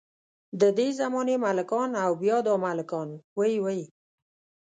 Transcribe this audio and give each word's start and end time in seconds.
ددې 0.61 0.87
زمانې 0.99 1.35
ملکان 1.45 1.89
او 2.03 2.11
بیا 2.21 2.37
دا 2.47 2.53
ملکان 2.65 3.09
وۍ 3.37 3.53
وۍ. 3.63 3.81